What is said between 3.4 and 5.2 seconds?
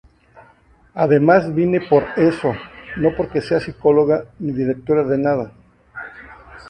psicóloga ni directora de